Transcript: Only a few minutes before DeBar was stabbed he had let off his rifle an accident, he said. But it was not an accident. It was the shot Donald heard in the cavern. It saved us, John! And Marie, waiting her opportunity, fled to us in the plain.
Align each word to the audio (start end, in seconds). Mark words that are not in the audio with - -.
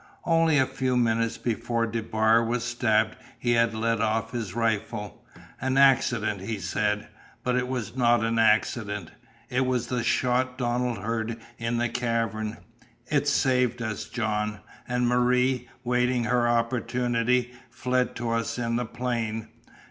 Only 0.25 0.57
a 0.57 0.65
few 0.65 0.97
minutes 0.97 1.37
before 1.37 1.85
DeBar 1.85 2.43
was 2.43 2.63
stabbed 2.63 3.17
he 3.37 3.51
had 3.51 3.75
let 3.75 4.01
off 4.01 4.31
his 4.31 4.55
rifle 4.55 5.23
an 5.61 5.77
accident, 5.77 6.41
he 6.41 6.57
said. 6.57 7.07
But 7.43 7.55
it 7.55 7.67
was 7.67 7.95
not 7.95 8.23
an 8.23 8.39
accident. 8.39 9.11
It 9.51 9.67
was 9.67 9.85
the 9.89 10.03
shot 10.03 10.57
Donald 10.57 10.97
heard 10.97 11.37
in 11.59 11.77
the 11.77 11.87
cavern. 11.87 12.57
It 13.11 13.27
saved 13.27 13.79
us, 13.83 14.05
John! 14.05 14.61
And 14.87 15.07
Marie, 15.07 15.69
waiting 15.83 16.23
her 16.23 16.47
opportunity, 16.47 17.53
fled 17.69 18.15
to 18.15 18.31
us 18.31 18.57
in 18.57 18.77
the 18.77 18.85
plain. 18.87 19.49